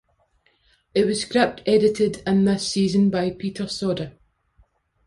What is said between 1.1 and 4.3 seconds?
script edited in this season by Peter Sauder.